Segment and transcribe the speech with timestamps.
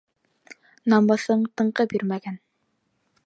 [0.93, 2.43] Намыҫың тынғы бирмәгән!